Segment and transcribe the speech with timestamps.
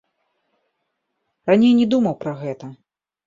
[1.51, 2.65] Раней не думаў пра гэта.